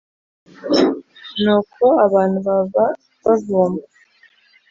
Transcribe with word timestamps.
Ni 1.43 1.51
uko 1.57 1.85
abantu 2.05 2.37
baba 2.47 2.85
bavumba 3.25 3.85